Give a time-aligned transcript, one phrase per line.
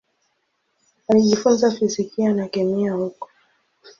[1.07, 3.29] Alijifunza fizikia na kemia huko.